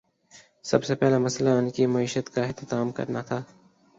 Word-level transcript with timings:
سب 0.63 0.83
سے 0.83 0.95
پہلا 0.95 1.17
مسئلہ 1.17 1.49
ان 1.49 1.69
کی 1.69 1.85
معیشت 1.85 2.35
کا 2.35 2.43
اہتمام 2.43 2.91
کرنا 2.91 3.21
تھا۔ 3.21 3.41